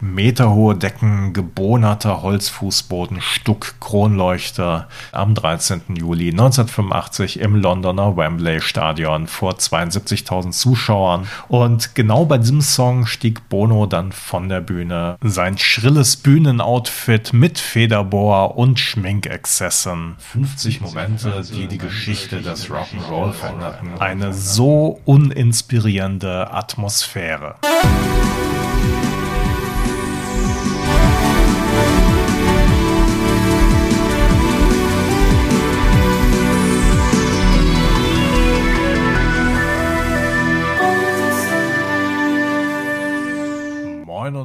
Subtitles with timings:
[0.00, 5.82] Meterhohe Decken, gebohnerter Holzfußboden, Stuck, Kronleuchter am 13.
[5.96, 11.28] Juli 1985 im Londoner Wembley Stadion vor 72.000 Zuschauern.
[11.46, 15.16] Und genau bei diesem Song stieg Bono dann von der Bühne.
[15.22, 20.16] Sein schrilles Bühnenoutfit mit Federbohr und Schminkexzessen.
[20.18, 23.90] 50 Momente, die die Geschichte des Rock'n'Roll veränderten.
[24.00, 27.54] Eine so uninspirierende Atmosphäre.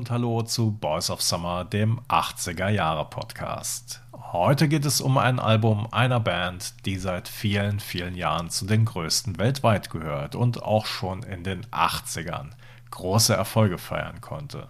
[0.09, 4.01] Hallo zu Boys of Summer, dem 80er Jahre Podcast.
[4.31, 8.85] Heute geht es um ein Album einer Band, die seit vielen, vielen Jahren zu den
[8.85, 12.47] größten weltweit gehört und auch schon in den 80ern
[12.89, 14.69] große Erfolge feiern konnte.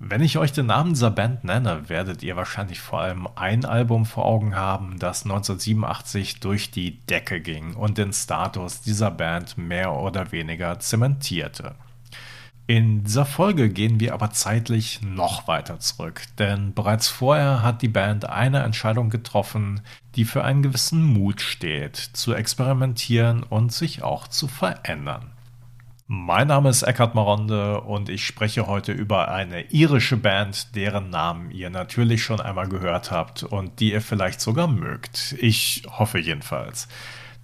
[0.00, 4.04] Wenn ich euch den Namen dieser Band nenne, werdet ihr wahrscheinlich vor allem ein Album
[4.04, 9.94] vor Augen haben, das 1987 durch die Decke ging und den Status dieser Band mehr
[9.94, 11.74] oder weniger zementierte.
[12.68, 17.88] In dieser Folge gehen wir aber zeitlich noch weiter zurück, denn bereits vorher hat die
[17.88, 19.82] Band eine Entscheidung getroffen,
[20.16, 25.30] die für einen gewissen Mut steht, zu experimentieren und sich auch zu verändern.
[26.08, 31.52] Mein Name ist Eckhard Maronde und ich spreche heute über eine irische Band, deren Namen
[31.52, 35.36] ihr natürlich schon einmal gehört habt und die ihr vielleicht sogar mögt.
[35.38, 36.88] Ich hoffe jedenfalls.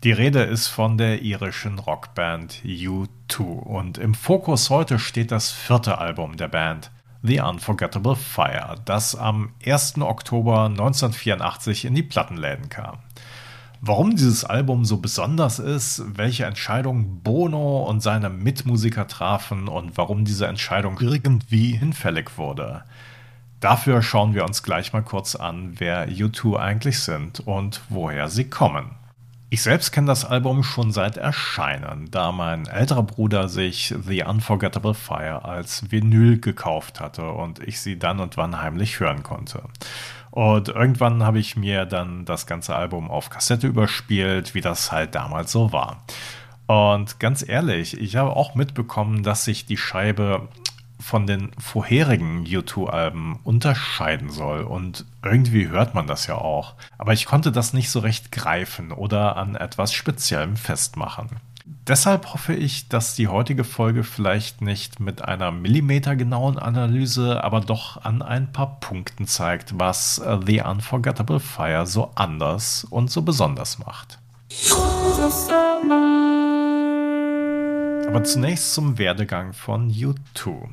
[0.03, 5.99] Die Rede ist von der irischen Rockband U2 und im Fokus heute steht das vierte
[5.99, 6.91] Album der Band,
[7.23, 9.99] The Unforgettable Fire, das am 1.
[9.99, 12.99] Oktober 1984 in die Plattenläden kam.
[13.81, 20.25] Warum dieses Album so besonders ist, welche Entscheidung Bono und seine Mitmusiker trafen und warum
[20.25, 22.85] diese Entscheidung irgendwie hinfällig wurde.
[23.61, 28.51] Dafür schauen wir uns gleich mal kurz an, wer U2 eigentlich sind und woher sie
[28.51, 28.97] kommen.
[29.53, 34.95] Ich selbst kenne das Album schon seit Erscheinen, da mein älterer Bruder sich The Unforgettable
[34.95, 39.65] Fire als Vinyl gekauft hatte und ich sie dann und wann heimlich hören konnte.
[40.31, 45.15] Und irgendwann habe ich mir dann das ganze Album auf Kassette überspielt, wie das halt
[45.15, 46.03] damals so war.
[46.67, 50.49] Und ganz ehrlich, ich habe auch mitbekommen, dass sich die Scheibe
[51.03, 54.63] von den vorherigen U2-Alben unterscheiden soll.
[54.63, 56.75] Und irgendwie hört man das ja auch.
[56.99, 61.29] Aber ich konnte das nicht so recht greifen oder an etwas Speziellem festmachen.
[61.87, 68.05] Deshalb hoffe ich, dass die heutige Folge vielleicht nicht mit einer millimetergenauen Analyse, aber doch
[68.05, 74.19] an ein paar Punkten zeigt, was The Unforgettable Fire so anders und so besonders macht.
[78.09, 80.69] Aber zunächst zum Werdegang von U2.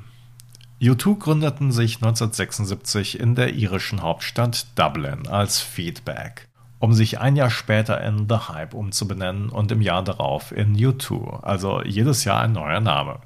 [0.82, 6.48] U2 gründeten sich 1976 in der irischen Hauptstadt Dublin als Feedback,
[6.80, 11.44] um sich ein Jahr später in The Hype umzubenennen und im Jahr darauf in U2,
[11.44, 13.20] also jedes Jahr ein neuer Name.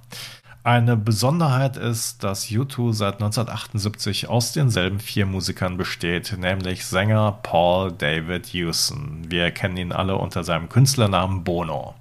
[0.64, 7.92] Eine Besonderheit ist, dass U2 seit 1978 aus denselben vier Musikern besteht, nämlich Sänger Paul
[7.92, 9.30] David Hewson.
[9.30, 11.94] Wir kennen ihn alle unter seinem Künstlernamen Bono.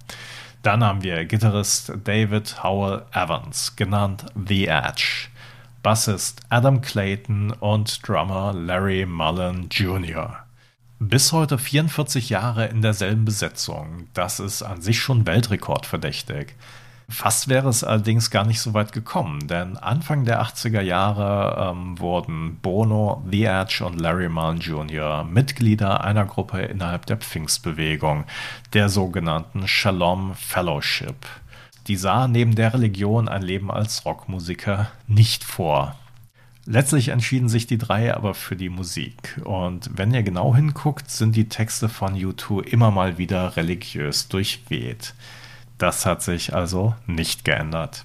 [0.62, 5.31] Dann haben wir Gitarrist David Howell Evans, genannt The Edge.
[5.82, 10.44] Bassist Adam Clayton und Drummer Larry Mullen Jr.
[11.00, 14.06] Bis heute 44 Jahre in derselben Besetzung.
[14.14, 16.54] Das ist an sich schon Weltrekordverdächtig.
[17.08, 21.98] Fast wäre es allerdings gar nicht so weit gekommen, denn Anfang der 80er Jahre ähm,
[21.98, 25.24] wurden Bono, The Edge und Larry Mullen Jr.
[25.24, 28.22] Mitglieder einer Gruppe innerhalb der Pfingstbewegung,
[28.72, 31.26] der sogenannten Shalom Fellowship
[31.88, 35.96] die sah neben der Religion ein Leben als Rockmusiker nicht vor.
[36.64, 39.40] Letztlich entschieden sich die drei aber für die Musik.
[39.44, 45.14] Und wenn ihr genau hinguckt, sind die Texte von U2 immer mal wieder religiös durchweht.
[45.78, 48.04] Das hat sich also nicht geändert.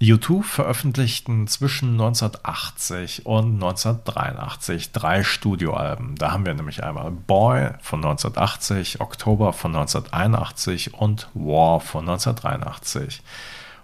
[0.00, 6.14] U2 veröffentlichten zwischen 1980 und 1983 drei Studioalben.
[6.14, 13.22] Da haben wir nämlich einmal Boy von 1980, Oktober von 1981 und War von 1983.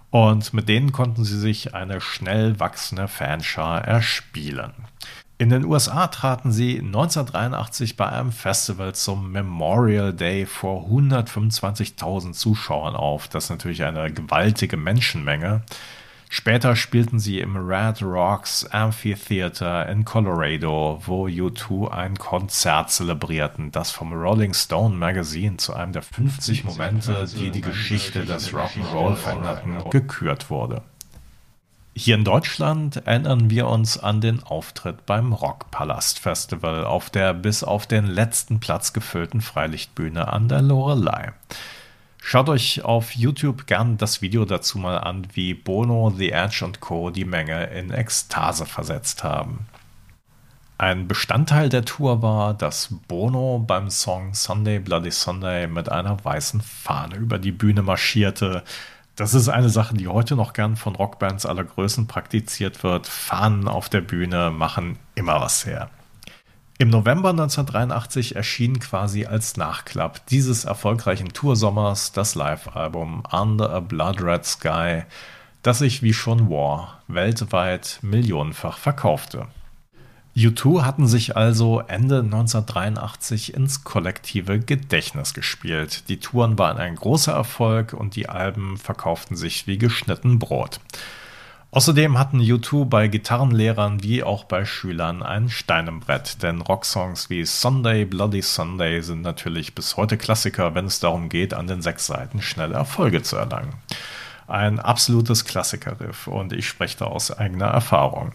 [0.09, 4.71] Und mit denen konnten sie sich eine schnell wachsende Fanschar erspielen.
[5.37, 12.95] In den USA traten sie 1983 bei einem Festival zum Memorial Day vor 125.000 Zuschauern
[12.95, 13.27] auf.
[13.27, 15.63] Das ist natürlich eine gewaltige Menschenmenge.
[16.37, 23.91] Später spielten sie im Red Rocks Amphitheater in Colorado, wo U2 ein Konzert zelebrierten, das
[23.91, 29.89] vom Rolling Stone Magazine zu einem der 50 Momente, die die Geschichte des Rock'n'Roll veränderten,
[29.89, 30.81] gekürt wurde.
[31.95, 37.63] Hier in Deutschland erinnern wir uns an den Auftritt beim Rockpalast Festival auf der bis
[37.63, 41.31] auf den letzten Platz gefüllten Freilichtbühne an der Lorelei.
[42.27, 46.79] Schaut euch auf YouTube gern das Video dazu mal an, wie Bono, The Edge und
[46.79, 47.11] Co.
[47.11, 49.67] die Menge in Ekstase versetzt haben.
[50.79, 56.61] Ein Bestandteil der Tour war, dass Bono beim Song Sunday Bloody Sunday mit einer weißen
[56.61, 58.63] Fahne über die Bühne marschierte,
[59.15, 63.05] das ist eine Sache, die heute noch gern von Rockbands aller Größen praktiziert wird.
[63.05, 65.91] Fahnen auf der Bühne machen immer was her.
[66.77, 74.21] Im November 1983 erschien quasi als Nachklapp dieses erfolgreichen Toursommers das Live-Album Under a Blood
[74.21, 75.03] Red Sky,
[75.63, 79.47] das sich wie schon War weltweit millionenfach verkaufte.
[80.35, 86.09] U2 hatten sich also Ende 1983 ins kollektive Gedächtnis gespielt.
[86.09, 90.81] Die Touren waren ein großer Erfolg und die Alben verkauften sich wie geschnitten Brot.
[91.75, 97.29] Außerdem hatten U2 bei Gitarrenlehrern wie auch bei Schülern ein Stein im Brett, denn Rocksongs
[97.29, 101.81] wie Sunday, Bloody Sunday sind natürlich bis heute Klassiker, wenn es darum geht, an den
[101.81, 103.73] sechs Seiten schnelle Erfolge zu erlangen.
[104.47, 108.31] Ein absolutes Klassikerriff und ich spreche da aus eigener Erfahrung.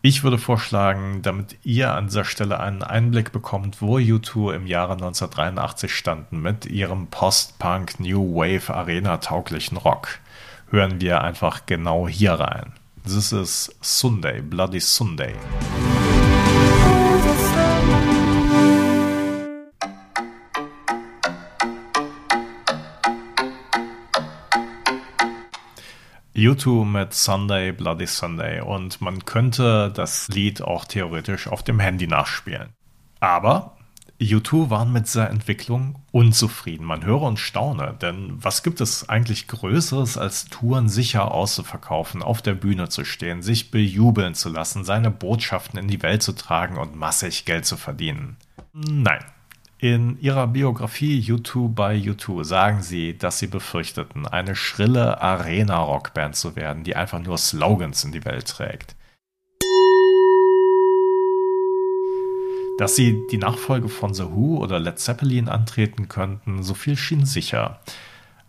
[0.00, 4.94] Ich würde vorschlagen, damit ihr an dieser Stelle einen Einblick bekommt, wo U2 im Jahre
[4.94, 10.18] 1983 standen mit ihrem Post-Punk New Wave Arena tauglichen Rock,
[10.72, 12.72] hören wir einfach genau hier rein.
[13.04, 15.34] This is Sunday, Bloody Sunday.
[26.34, 32.06] U2 mit Sunday, Bloody Sunday und man könnte das Lied auch theoretisch auf dem Handy
[32.06, 32.70] nachspielen.
[33.20, 33.76] Aber
[34.24, 36.84] U2 waren mit dieser Entwicklung unzufrieden.
[36.84, 42.42] Man höre und staune, denn was gibt es eigentlich Größeres, als Touren sicher auszuverkaufen, auf
[42.42, 46.78] der Bühne zu stehen, sich bejubeln zu lassen, seine Botschaften in die Welt zu tragen
[46.78, 48.36] und massig Geld zu verdienen?
[48.72, 49.24] Nein,
[49.82, 56.54] in ihrer Biografie U2 by U2 sagen sie, dass sie befürchteten, eine schrille Arena-Rockband zu
[56.54, 58.94] werden, die einfach nur Slogans in die Welt trägt.
[62.82, 67.24] Dass sie die Nachfolge von The Who oder Led Zeppelin antreten könnten, so viel schien
[67.24, 67.78] sicher.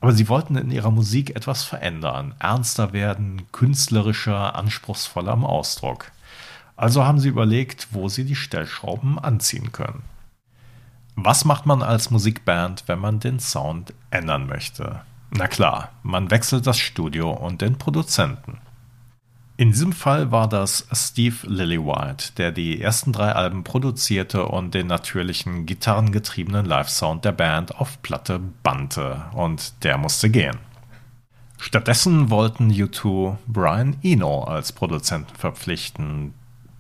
[0.02, 6.12] Aber sie wollten in ihrer Musik etwas verändern, ernster werden, künstlerischer, anspruchsvoller im Ausdruck.
[6.76, 10.02] Also haben sie überlegt, wo sie die Stellschrauben anziehen können.
[11.16, 15.02] Was macht man als Musikband, wenn man den Sound ändern möchte?
[15.30, 18.58] Na klar, man wechselt das Studio und den Produzenten.
[19.56, 24.88] In diesem Fall war das Steve Lillywhite, der die ersten drei Alben produzierte und den
[24.88, 30.58] natürlichen gitarrengetriebenen Live-Sound der Band auf Platte bannte, und der musste gehen.
[31.60, 36.34] Stattdessen wollten U2 Brian Eno als Produzenten verpflichten,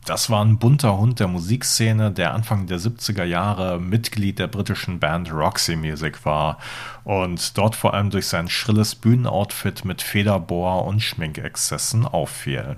[0.05, 5.00] das war ein bunter Hund der Musikszene, der Anfang der 70er Jahre Mitglied der britischen
[5.00, 6.57] Band Roxy Music war
[7.03, 12.77] und dort vor allem durch sein schrilles Bühnenoutfit mit Federbohr und Schminkexzessen auffiel.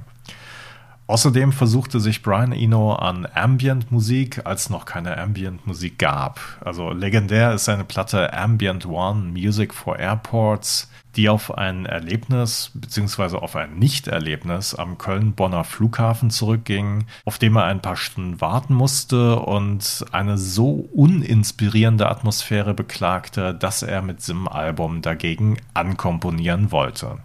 [1.08, 6.40] Außerdem versuchte sich Brian Eno an Ambient-Musik, als noch keine Ambient-Musik gab.
[6.66, 13.38] Also legendär ist seine Platte Ambient One Music for Airports, die auf ein Erlebnis bzw.
[13.38, 19.40] auf ein Nicht-Erlebnis am Köln-Bonner Flughafen zurückging, auf dem er ein paar Stunden warten musste
[19.40, 27.20] und eine so uninspirierende Atmosphäre beklagte, dass er mit diesem Album dagegen ankomponieren wollte.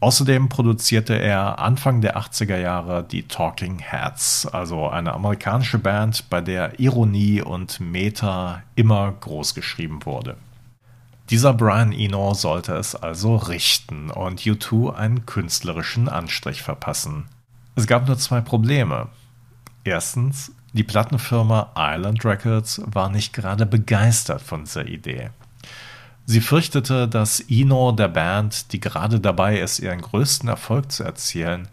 [0.00, 6.40] Außerdem produzierte er Anfang der 80er Jahre die Talking Heads, also eine amerikanische Band, bei
[6.40, 10.36] der Ironie und Meta immer groß geschrieben wurde.
[11.28, 17.26] Dieser Brian Eno sollte es also richten und U2 einen künstlerischen Anstrich verpassen.
[17.76, 19.08] Es gab nur zwei Probleme.
[19.84, 25.30] Erstens, die Plattenfirma Island Records war nicht gerade begeistert von dieser Idee.
[26.30, 31.66] Sie fürchtete, dass Eno der Band, die gerade dabei ist, ihren größten Erfolg zu erzielen,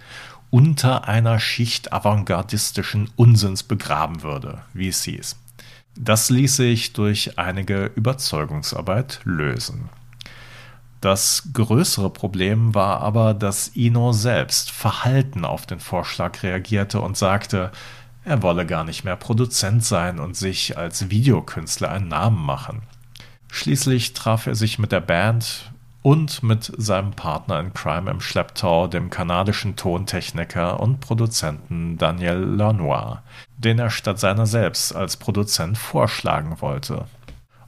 [0.49, 5.35] unter einer Schicht avantgardistischen Unsinns begraben würde, wie es hieß.
[5.95, 9.89] Das ließ sich durch einige Überzeugungsarbeit lösen.
[11.01, 17.71] Das größere Problem war aber, dass Eno selbst verhalten auf den Vorschlag reagierte und sagte,
[18.25, 22.81] er wolle gar nicht mehr Produzent sein und sich als Videokünstler einen Namen machen.
[23.50, 28.88] Schließlich traf er sich mit der Band und mit seinem Partner in Crime im Schlepptau,
[28.88, 33.20] dem kanadischen Tontechniker und Produzenten Daniel Lanois,
[33.58, 37.06] den er statt seiner selbst als Produzent vorschlagen wollte.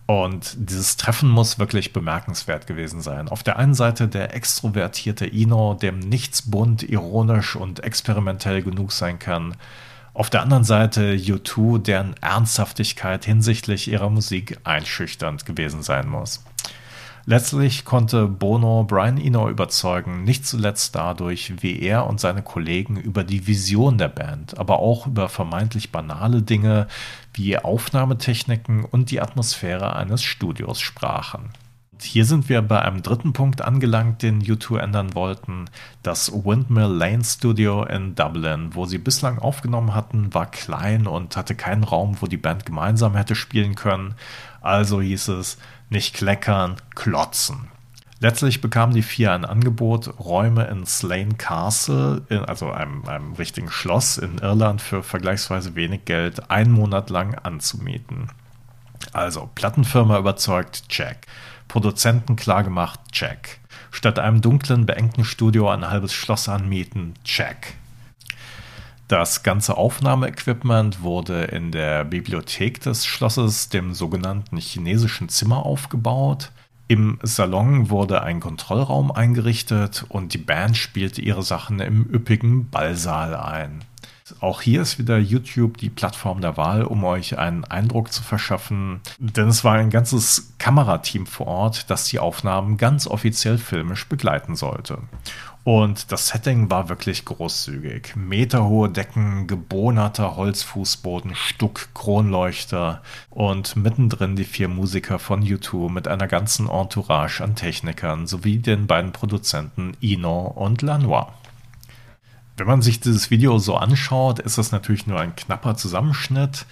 [0.06, 3.30] Und dieses Treffen muss wirklich bemerkenswert gewesen sein.
[3.30, 9.20] Auf der einen Seite der extrovertierte Ino, dem nichts bunt, ironisch und experimentell genug sein
[9.20, 9.56] kann.
[10.14, 16.44] Auf der anderen Seite U2, deren Ernsthaftigkeit hinsichtlich ihrer Musik einschüchternd gewesen sein muss.
[17.26, 23.24] Letztlich konnte Bono Brian Eno überzeugen, nicht zuletzt dadurch, wie er und seine Kollegen über
[23.24, 26.88] die Vision der Band, aber auch über vermeintlich banale Dinge
[27.34, 31.52] wie Aufnahmetechniken und die Atmosphäre eines Studios sprachen.
[32.02, 35.66] Hier sind wir bei einem dritten Punkt angelangt, den U2 ändern wollten.
[36.02, 41.56] Das Windmill Lane Studio in Dublin, wo sie bislang aufgenommen hatten, war klein und hatte
[41.56, 44.16] keinen Raum, wo die Band gemeinsam hätte spielen können.
[44.62, 45.58] Also hieß es,
[45.90, 47.68] nicht kleckern, klotzen.
[48.22, 53.72] Letztlich bekamen die vier ein Angebot, Räume in Slane Castle, in, also einem, einem richtigen
[53.72, 58.30] Schloss in Irland, für vergleichsweise wenig Geld einen Monat lang anzumieten.
[59.14, 61.28] Also, Plattenfirma überzeugt, check.
[61.70, 63.62] Produzenten klargemacht, check.
[63.92, 67.76] Statt einem dunklen, beengten Studio ein halbes Schloss anmieten, check.
[69.08, 76.52] Das ganze Aufnahmeequipment wurde in der Bibliothek des Schlosses, dem sogenannten chinesischen Zimmer, aufgebaut.
[76.88, 83.36] Im Salon wurde ein Kontrollraum eingerichtet und die Band spielte ihre Sachen im üppigen Ballsaal
[83.36, 83.84] ein.
[84.40, 89.02] Auch hier ist wieder YouTube die Plattform der Wahl, um euch einen Eindruck zu verschaffen.
[89.20, 94.56] Denn es war ein ganzes Kamerateam vor Ort, das die Aufnahmen ganz offiziell filmisch begleiten
[94.56, 95.00] sollte.
[95.64, 98.16] Und das Setting war wirklich großzügig.
[98.16, 106.28] Meterhohe Decken, gebohnerter Holzfußboden, Stuck, Kronleuchter und mittendrin die vier Musiker von U2 mit einer
[106.28, 111.28] ganzen Entourage an Technikern sowie den beiden Produzenten Ino und Lanois.
[112.60, 116.66] Wenn man sich dieses Video so anschaut, ist das natürlich nur ein knapper Zusammenschnitt.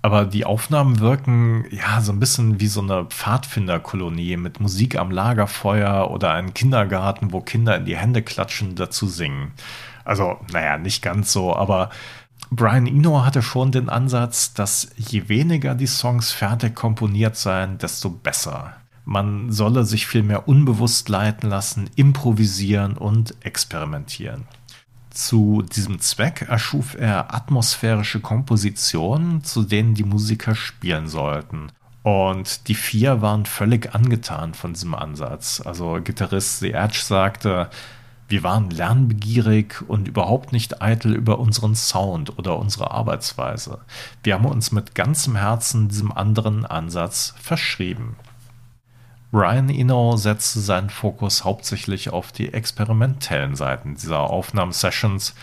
[0.00, 5.10] Aber die Aufnahmen wirken ja so ein bisschen wie so eine Pfadfinderkolonie mit Musik am
[5.10, 9.52] Lagerfeuer oder einem Kindergarten, wo Kinder in die Hände klatschen, dazu singen.
[10.04, 11.90] Also, naja, nicht ganz so, aber
[12.50, 18.08] Brian Eno hatte schon den Ansatz, dass je weniger die Songs fertig komponiert seien, desto
[18.10, 18.74] besser.
[19.04, 24.44] Man solle sich vielmehr unbewusst leiten lassen, improvisieren und experimentieren.
[25.16, 31.72] Zu diesem Zweck erschuf er atmosphärische Kompositionen, zu denen die Musiker spielen sollten.
[32.02, 35.62] Und die vier waren völlig angetan von diesem Ansatz.
[35.64, 37.70] Also Gitarrist Edge sagte,
[38.28, 43.78] wir waren lernbegierig und überhaupt nicht eitel über unseren Sound oder unsere Arbeitsweise.
[44.22, 48.16] Wir haben uns mit ganzem Herzen diesem anderen Ansatz verschrieben.
[49.32, 55.34] Brian Eno setzte seinen Fokus hauptsächlich auf die experimentellen Seiten dieser Aufnahmesessions.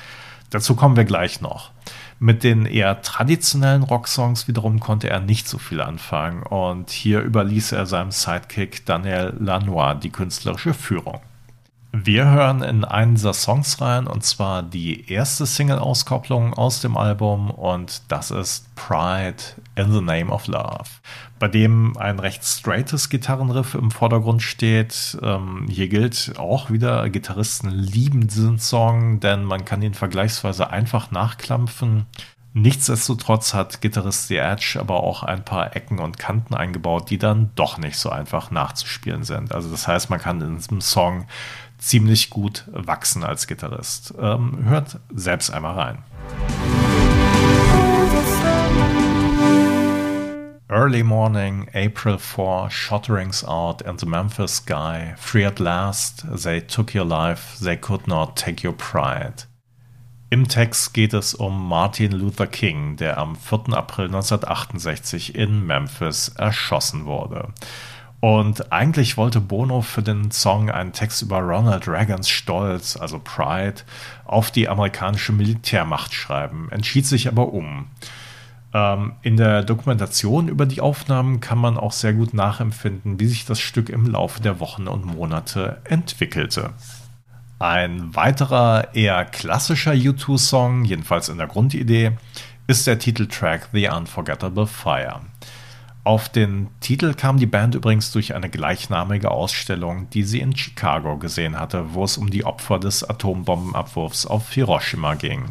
[0.50, 1.72] Dazu kommen wir gleich noch.
[2.20, 7.74] Mit den eher traditionellen Rocksongs wiederum konnte er nicht so viel anfangen und hier überließ
[7.74, 11.20] er seinem Sidekick Daniel Lanois die künstlerische Führung.
[11.96, 17.52] Wir hören in einen dieser Songs rein und zwar die erste Single-Auskopplung aus dem Album
[17.52, 19.44] und das ist Pride
[19.76, 20.90] in the Name of Love,
[21.38, 25.20] bei dem ein recht straightes Gitarrenriff im Vordergrund steht.
[25.22, 31.12] Ähm, hier gilt auch wieder, Gitarristen lieben diesen Song, denn man kann ihn vergleichsweise einfach
[31.12, 32.08] nachklampfen.
[32.56, 37.52] Nichtsdestotrotz hat Gitarrist The Edge aber auch ein paar Ecken und Kanten eingebaut, die dann
[37.56, 39.54] doch nicht so einfach nachzuspielen sind.
[39.54, 41.26] Also das heißt, man kann in diesem Song
[41.84, 44.14] ziemlich gut wachsen als Gitarrist.
[44.18, 46.04] Ähm, hört selbst einmal rein.
[50.70, 55.14] Early morning, April 4, shotterings out in the Memphis sky.
[55.18, 59.46] Free at last, they took your life, they could not take your pride.
[60.32, 63.74] Im Text geht es um Martin Luther King, der am 4.
[63.74, 67.50] April 1968 in Memphis erschossen wurde.
[68.24, 73.82] Und eigentlich wollte Bono für den Song einen Text über Ronald Reagans Stolz, also Pride,
[74.24, 77.88] auf die amerikanische Militärmacht schreiben, entschied sich aber um.
[78.74, 83.44] Ähm, in der Dokumentation über die Aufnahmen kann man auch sehr gut nachempfinden, wie sich
[83.44, 86.70] das Stück im Laufe der Wochen und Monate entwickelte.
[87.60, 92.14] Ein weiterer eher klassischer U2-Song, jedenfalls in der Grundidee,
[92.68, 95.20] ist der Titeltrack The Unforgettable Fire.
[96.06, 101.18] Auf den Titel kam die Band übrigens durch eine gleichnamige Ausstellung, die sie in Chicago
[101.18, 105.46] gesehen hatte, wo es um die Opfer des Atombombenabwurfs auf Hiroshima ging.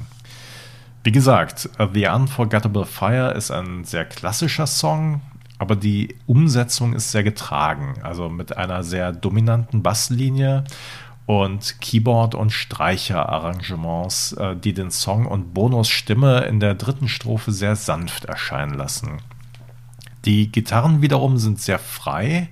[1.05, 5.23] Wie gesagt, The Unforgettable Fire ist ein sehr klassischer Song,
[5.57, 10.65] aber die Umsetzung ist sehr getragen, also mit einer sehr dominanten Basslinie
[11.25, 17.53] und Keyboard- und Streicherarrangements, äh, die den Song und Bonus Stimme in der dritten Strophe
[17.53, 19.23] sehr sanft erscheinen lassen.
[20.25, 22.49] Die Gitarren wiederum sind sehr frei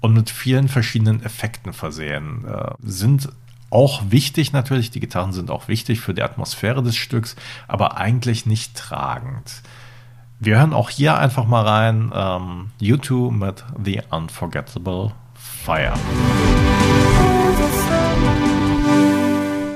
[0.00, 2.44] und mit vielen verschiedenen Effekten versehen.
[2.46, 3.28] Äh, sind
[3.70, 7.36] auch wichtig natürlich, die Gitarren sind auch wichtig für die Atmosphäre des Stücks,
[7.68, 9.62] aber eigentlich nicht tragend.
[10.40, 12.10] Wir hören auch hier einfach mal rein.
[12.14, 15.92] Ähm, U2 mit The Unforgettable Fire.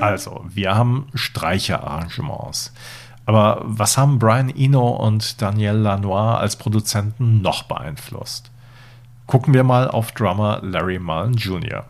[0.01, 2.73] Also, wir haben Streicherarrangements.
[3.25, 8.51] Aber was haben Brian Eno und Daniel Lanois als Produzenten noch beeinflusst?
[9.25, 11.85] Gucken wir mal auf Drummer Larry Mullen Jr.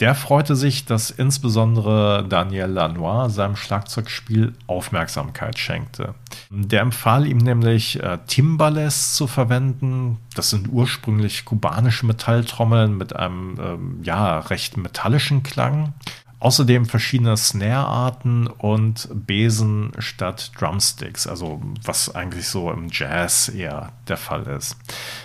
[0.00, 6.14] Der freute sich, dass insbesondere Daniel Lanois seinem Schlagzeugspiel Aufmerksamkeit schenkte.
[6.50, 10.18] Der empfahl ihm nämlich, äh, Timbales zu verwenden.
[10.36, 15.94] Das sind ursprünglich kubanische Metalltrommeln mit einem ähm, ja, recht metallischen Klang.
[16.40, 24.16] Außerdem verschiedene Snare-Arten und Besen statt Drumsticks, also was eigentlich so im Jazz eher der
[24.16, 24.76] Fall ist.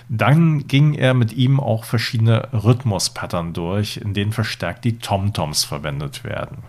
[0.09, 6.23] Dann ging er mit ihm auch verschiedene Rhythmus-Pattern durch, in denen verstärkt die Tom-Toms verwendet
[6.23, 6.63] werden.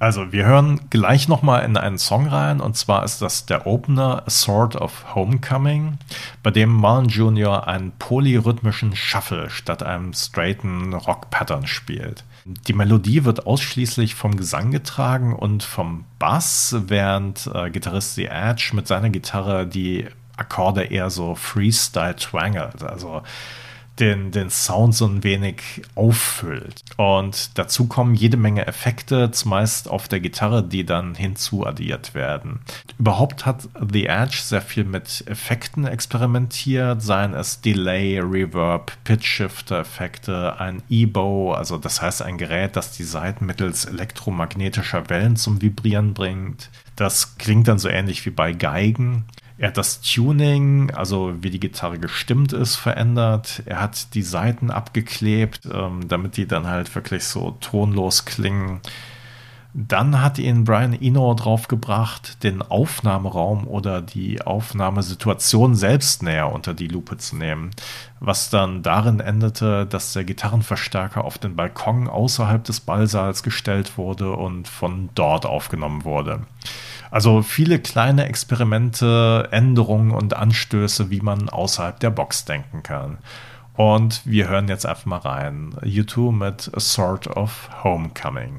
[0.00, 4.22] Also, wir hören gleich nochmal in einen Song rein, und zwar ist das der Opener
[4.24, 5.98] A Sort of Homecoming,
[6.44, 7.66] bei dem Marlon Jr.
[7.66, 12.24] einen polyrhythmischen Shuffle statt einem straighten Rock-Pattern spielt.
[12.66, 18.70] Die Melodie wird ausschließlich vom Gesang getragen und vom Bass, während äh, Gitarrist The Edge
[18.72, 20.06] mit seiner Gitarre die
[20.38, 22.82] Akkorde eher so Freestyle twangelt.
[22.82, 23.22] Also
[24.00, 26.82] den, den Sound so ein wenig auffüllt.
[26.96, 32.60] Und dazu kommen jede Menge Effekte, zumeist auf der Gitarre, die dann hinzuaddiert werden.
[32.98, 40.82] Überhaupt hat The Edge sehr viel mit Effekten experimentiert, seien es Delay, Reverb, Pitch-Shifter-Effekte, ein
[40.88, 46.70] E-Bow, also das heißt ein Gerät, das die Saiten mittels elektromagnetischer Wellen zum Vibrieren bringt.
[46.96, 49.24] Das klingt dann so ähnlich wie bei Geigen.
[49.58, 53.64] Er hat das Tuning, also wie die Gitarre gestimmt ist, verändert.
[53.66, 58.80] Er hat die Saiten abgeklebt, ähm, damit die dann halt wirklich so tonlos klingen.
[59.74, 66.88] Dann hat ihn Brian Eno draufgebracht, den Aufnahmeraum oder die Aufnahmesituation selbst näher unter die
[66.88, 67.72] Lupe zu nehmen,
[68.18, 74.32] was dann darin endete, dass der Gitarrenverstärker auf den Balkon außerhalb des Ballsaals gestellt wurde
[74.32, 76.40] und von dort aufgenommen wurde.
[77.10, 83.18] Also viele kleine Experimente, Änderungen und Anstöße, wie man außerhalb der Box denken kann.
[83.74, 85.74] Und wir hören jetzt einfach mal rein.
[85.82, 88.58] U2 mit A Sort of Homecoming.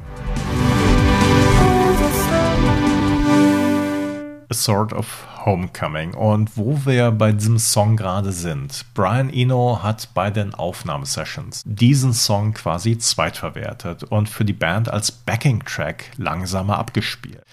[4.49, 6.15] A Sort of Homecoming.
[6.15, 12.13] Und wo wir bei diesem Song gerade sind, Brian Eno hat bei den Aufnahmesessions diesen
[12.13, 17.43] Song quasi zweitverwertet und für die Band als Backing-Track langsamer abgespielt.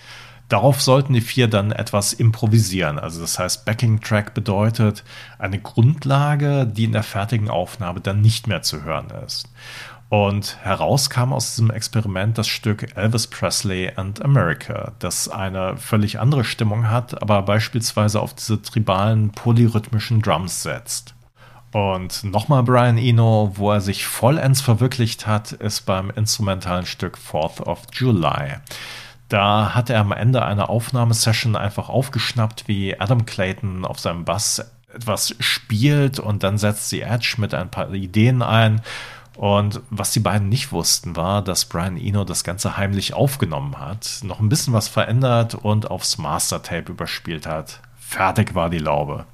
[0.49, 2.99] Darauf sollten die vier dann etwas improvisieren.
[2.99, 5.03] Also das heißt, Backing Track bedeutet
[5.39, 9.49] eine Grundlage, die in der fertigen Aufnahme dann nicht mehr zu hören ist.
[10.09, 16.21] Und heraus kam aus diesem Experiment das Stück Elvis Presley and America, das eine völlig
[16.21, 21.17] andere Stimmung hat, aber beispielsweise auf diese tribalen polyrhythmischen Drums setzt.
[21.73, 27.61] Und nochmal Brian Eno, wo er sich vollends verwirklicht hat, ist beim instrumentalen Stück Fourth
[27.61, 28.61] of July.
[29.29, 34.65] Da hat er am Ende einer Aufnahmesession einfach aufgeschnappt, wie Adam Clayton auf seinem Bass
[34.95, 38.81] etwas spielt und dann setzt sie Edge mit ein paar Ideen ein.
[39.37, 44.21] Und was die beiden nicht wussten, war, dass Brian Eno das Ganze heimlich aufgenommen hat,
[44.23, 47.81] noch ein bisschen was verändert und aufs Mastertape überspielt hat.
[47.99, 49.27] Fertig war die Laube.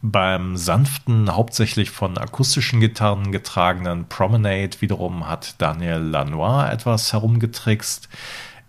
[0.00, 8.08] Beim sanften, hauptsächlich von akustischen Gitarren getragenen Promenade wiederum hat Daniel Lanois etwas herumgetrickst.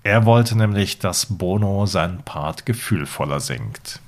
[0.08, 4.00] Er wollte nämlich, dass Bono seinen Part gefühlvoller singt.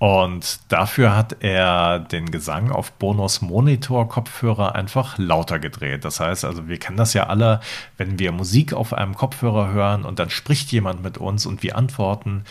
[0.00, 6.04] Und dafür hat er den Gesang auf Bonos Monitor-Kopfhörer einfach lauter gedreht.
[6.04, 7.60] Das heißt, also wir kennen das ja alle,
[7.96, 11.76] wenn wir Musik auf einem Kopfhörer hören und dann spricht jemand mit uns und wir
[11.76, 12.42] antworten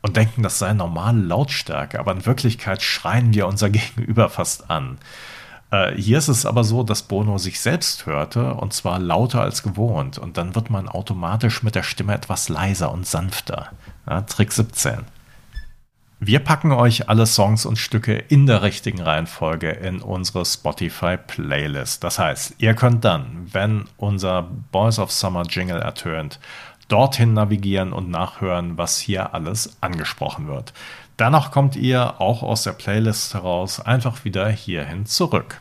[0.00, 4.98] und denken, das sei normale Lautstärke, aber in Wirklichkeit schreien wir unser Gegenüber fast an.
[5.74, 9.62] Äh, hier ist es aber so, dass Bono sich selbst hörte und zwar lauter als
[9.62, 13.70] gewohnt und dann wird man automatisch mit der Stimme etwas leiser und sanfter.
[14.08, 14.98] Ja, Trick 17.
[16.20, 22.04] Wir packen euch alle Songs und Stücke in der richtigen Reihenfolge in unsere Spotify-Playlist.
[22.04, 26.38] Das heißt, ihr könnt dann, wenn unser Boys of Summer Jingle ertönt,
[26.88, 30.72] dorthin navigieren und nachhören, was hier alles angesprochen wird.
[31.16, 35.60] Danach kommt ihr auch aus der Playlist heraus einfach wieder hierhin zurück.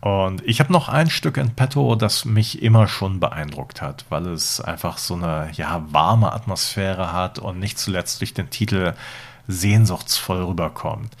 [0.00, 4.26] Und ich habe noch ein Stück in petto, das mich immer schon beeindruckt hat, weil
[4.28, 8.94] es einfach so eine ja, warme Atmosphäre hat und nicht zuletzt durch den Titel
[9.46, 11.16] sehnsuchtsvoll rüberkommt.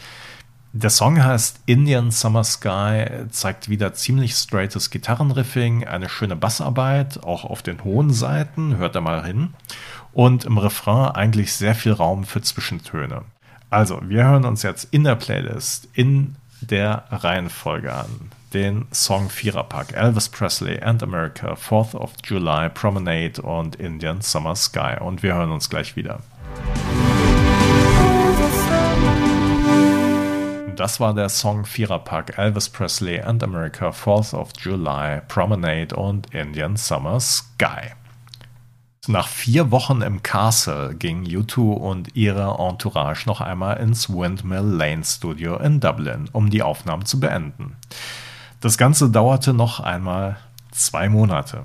[0.72, 7.44] Der Song heißt Indian Summer Sky, zeigt wieder ziemlich straightes Gitarrenriffing, eine schöne Bassarbeit, auch
[7.44, 9.52] auf den hohen Seiten, hört da mal hin.
[10.12, 13.22] Und im Refrain eigentlich sehr viel Raum für Zwischentöne.
[13.72, 18.30] Also, wir hören uns jetzt in der Playlist in der Reihenfolge an.
[18.52, 24.96] Den Song Viererpack Elvis Presley and America, 4th of July, Promenade und Indian Summer Sky.
[25.00, 26.20] Und wir hören uns gleich wieder.
[30.76, 36.76] Das war der Song Viererpack Elvis Presley and America 4th of July, Promenade und Indian
[36.76, 37.94] Summer Sky.
[39.08, 45.02] Nach vier Wochen im Castle ging U2 und ihre Entourage noch einmal ins Windmill Lane
[45.04, 47.74] Studio in Dublin, um die Aufnahmen zu beenden.
[48.60, 50.36] Das Ganze dauerte noch einmal
[50.70, 51.64] zwei Monate.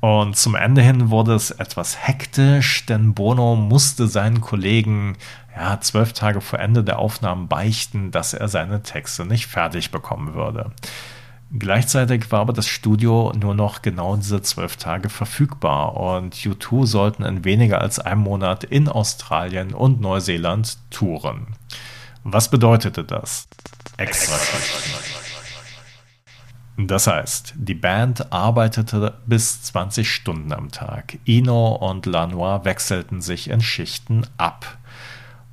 [0.00, 5.16] Und zum Ende hin wurde es etwas hektisch, denn Bono musste seinen Kollegen
[5.54, 10.34] ja, zwölf Tage vor Ende der Aufnahmen beichten, dass er seine Texte nicht fertig bekommen
[10.34, 10.72] würde.
[11.52, 17.24] Gleichzeitig war aber das Studio nur noch genau diese zwölf Tage verfügbar und U2 sollten
[17.24, 21.48] in weniger als einem Monat in Australien und Neuseeland touren.
[22.22, 23.48] Was bedeutete das?
[23.96, 24.36] Extra.
[26.76, 31.18] Das heißt, die Band arbeitete bis 20 Stunden am Tag.
[31.24, 34.78] Ino und Lanois wechselten sich in Schichten ab.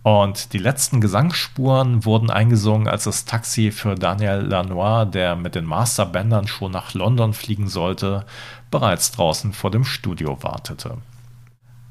[0.08, 5.66] Und die letzten Gesangsspuren wurden eingesungen, als das Taxi für Daniel Lanois, der mit den
[5.66, 8.26] Masterbändern schon nach London fliegen sollte,
[8.72, 11.00] bereits draußen vor dem Studio wartete.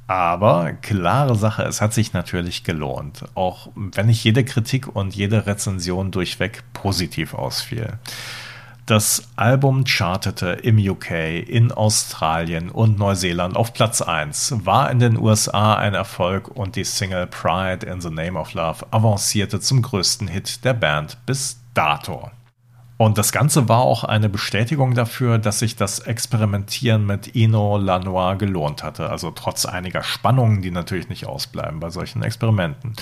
[0.07, 5.44] Aber klare Sache, es hat sich natürlich gelohnt, auch wenn nicht jede Kritik und jede
[5.44, 7.98] Rezension durchweg positiv ausfiel.
[8.87, 11.11] Das Album chartete im UK,
[11.49, 16.85] in Australien und Neuseeland auf Platz 1, war in den USA ein Erfolg und die
[16.85, 22.31] Single Pride in the Name of Love avancierte zum größten Hit der Band bis dato.
[22.98, 28.37] Und das Ganze war auch eine Bestätigung dafür, dass sich das Experimentieren mit Ino Lanois
[28.37, 29.11] gelohnt hatte.
[29.11, 32.94] Also trotz einiger Spannungen, die natürlich nicht ausbleiben bei solchen Experimenten.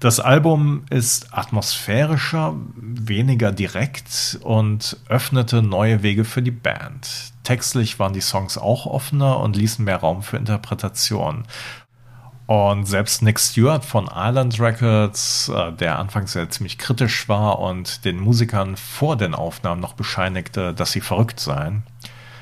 [0.00, 7.32] Das Album ist atmosphärischer, weniger direkt und öffnete neue Wege für die Band.
[7.42, 11.44] Textlich waren die Songs auch offener und ließen mehr Raum für Interpretation.
[12.48, 18.06] Und selbst Nick Stewart von Island Records, äh, der anfangs ja ziemlich kritisch war und
[18.06, 21.82] den Musikern vor den Aufnahmen noch bescheinigte, dass sie verrückt seien,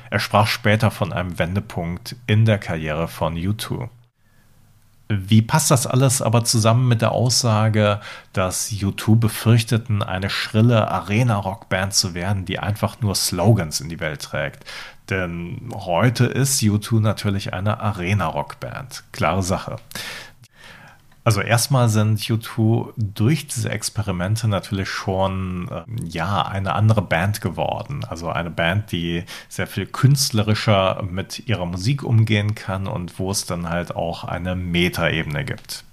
[0.09, 3.89] er sprach später von einem Wendepunkt in der Karriere von U2.
[5.09, 7.99] Wie passt das alles aber zusammen mit der Aussage,
[8.31, 14.21] dass U2 befürchteten, eine schrille Arena-Rockband zu werden, die einfach nur Slogans in die Welt
[14.21, 14.63] trägt?
[15.09, 19.03] Denn heute ist U2 natürlich eine Arena-Rockband.
[19.11, 19.77] Klare Sache.
[21.27, 28.05] Also erstmal sind U2 durch diese Experimente natürlich schon äh, ja eine andere Band geworden.
[28.07, 33.45] Also eine Band, die sehr viel künstlerischer mit ihrer Musik umgehen kann und wo es
[33.45, 35.83] dann halt auch eine Metaebene gibt.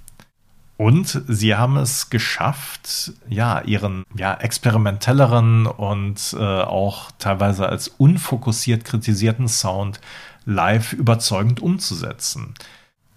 [0.77, 8.85] Und sie haben es geschafft, ja, ihren ja, experimentelleren und äh, auch teilweise als unfokussiert
[8.85, 10.01] kritisierten Sound
[10.47, 12.55] live überzeugend umzusetzen.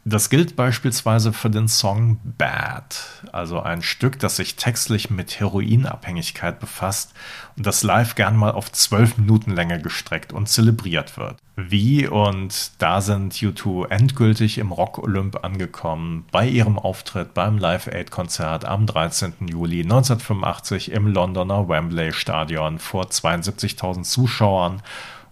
[0.09, 2.97] Das gilt beispielsweise für den Song Bad,
[3.33, 7.13] also ein Stück, das sich textlich mit Heroinabhängigkeit befasst
[7.57, 11.35] und das live gern mal auf zwölf Minuten Länge gestreckt und zelebriert wird.
[11.57, 17.87] Wie und da sind U2 endgültig im Rock Olymp angekommen bei ihrem Auftritt beim Live
[17.87, 19.33] Aid Konzert am 13.
[19.49, 24.81] Juli 1985 im Londoner Wembley Stadion vor 72.000 Zuschauern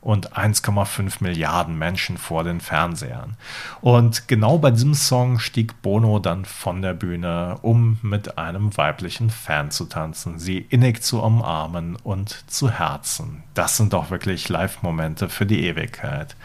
[0.06, 3.38] und 1,5 Milliarden Menschen vor den Fernsehern.
[3.82, 9.32] Und genau bei diesem Song stieg Bono dann von der Bühne, um mit einem weiblichen
[9.32, 13.42] Fan zu tanzen, sie innig zu umarmen und zu herzen.
[13.56, 16.36] Das sind doch wirklich Live-Momente für die Ewigkeit.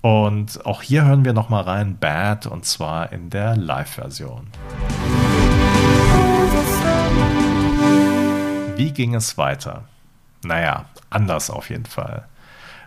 [0.00, 4.46] Und auch hier hören wir nochmal rein Bad und zwar in der Live-Version.
[8.76, 9.84] Wie ging es weiter?
[10.42, 12.26] Naja, anders auf jeden Fall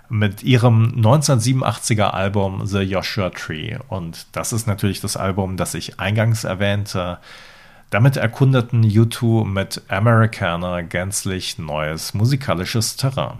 [0.09, 3.77] mit ihrem 1987er Album The Joshua Tree.
[3.87, 7.19] Und das ist natürlich das Album, das ich eingangs erwähnte.
[7.89, 13.37] Damit erkundeten U2 mit Americana gänzlich neues musikalisches Terrain.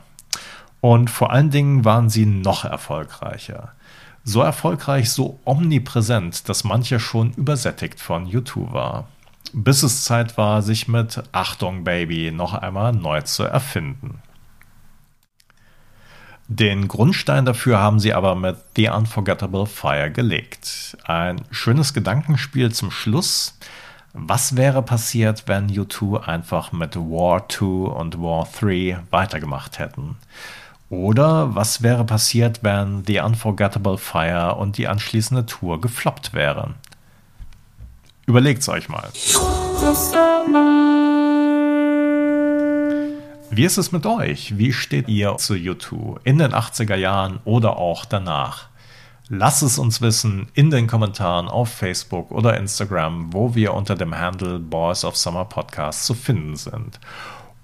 [0.82, 3.74] Und vor allen Dingen waren sie noch erfolgreicher.
[4.24, 9.08] So erfolgreich, so omnipräsent, dass mancher schon übersättigt von U2 war.
[9.54, 14.22] Bis es Zeit war, sich mit Achtung Baby noch einmal neu zu erfinden.
[16.52, 20.98] Den Grundstein dafür haben sie aber mit The Unforgettable Fire gelegt.
[21.06, 23.56] Ein schönes Gedankenspiel zum Schluss,
[24.14, 30.18] Was wäre passiert, wenn U2 einfach mit War 2 und War 3 weitergemacht hätten?
[30.90, 36.74] Oder was wäre passiert, wenn The Unforgettable Fire und die anschließende Tour gefloppt wären?
[38.26, 39.10] Überlegt's euch mal.
[43.52, 44.60] Wie ist es mit euch?
[44.60, 48.68] Wie steht ihr zu U2 in den 80er Jahren oder auch danach?
[49.28, 54.16] Lasst es uns wissen in den Kommentaren auf Facebook oder Instagram, wo wir unter dem
[54.16, 57.00] Handle Boys of Summer Podcast zu finden sind.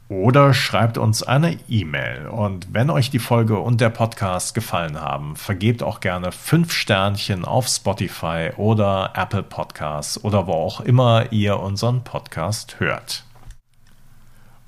[0.09, 2.27] Oder schreibt uns eine E-Mail.
[2.27, 7.45] Und wenn euch die Folge und der Podcast gefallen haben, vergebt auch gerne fünf Sternchen
[7.45, 13.23] auf Spotify oder Apple Podcasts oder wo auch immer ihr unseren Podcast hört.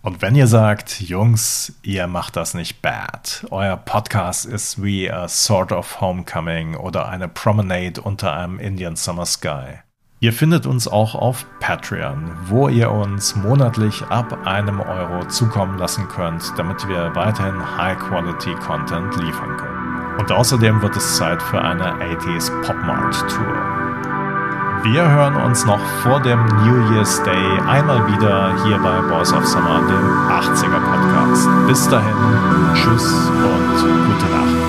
[0.07, 5.27] Und wenn ihr sagt, Jungs, ihr macht das nicht bad, euer Podcast ist wie a
[5.27, 9.81] sort of homecoming oder eine Promenade unter einem Indian Summer Sky.
[10.21, 16.07] Ihr findet uns auch auf Patreon, wo ihr uns monatlich ab einem Euro zukommen lassen
[16.07, 20.15] könnt, damit wir weiterhin High-Quality-Content liefern können.
[20.19, 23.76] Und außerdem wird es Zeit für eine 80s Pop Mart Tour.
[24.83, 29.45] Wir hören uns noch vor dem New Year's Day einmal wieder hier bei Boys of
[29.45, 31.49] Summer, dem 80er Podcast.
[31.67, 32.15] Bis dahin,
[32.73, 34.66] tschüss und gute Nacht.